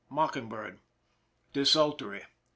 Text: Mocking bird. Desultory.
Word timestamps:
Mocking 0.09 0.49
bird. 0.49 0.79
Desultory. 1.53 2.25